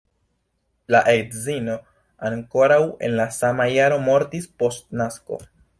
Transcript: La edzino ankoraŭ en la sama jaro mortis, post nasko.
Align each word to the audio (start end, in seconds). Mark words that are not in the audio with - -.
La 0.95 1.01
edzino 1.11 1.75
ankoraŭ 2.31 2.81
en 3.09 3.17
la 3.23 3.31
sama 3.39 3.71
jaro 3.77 4.05
mortis, 4.11 4.53
post 4.63 4.89
nasko. 5.03 5.45